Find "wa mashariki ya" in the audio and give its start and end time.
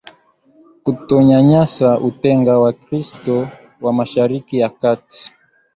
3.83-4.69